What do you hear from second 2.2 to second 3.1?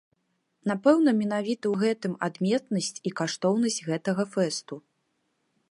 адметнасць